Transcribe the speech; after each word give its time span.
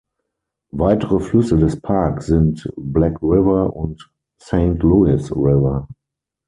Weitere 0.73 1.19
Flüsse 1.19 1.57
des 1.59 1.79
Parks 1.79 2.25
sind 2.25 2.67
Black 2.75 3.21
River 3.21 3.75
und 3.75 4.11
Saint-Louis 4.41 5.31
River. 5.31 5.87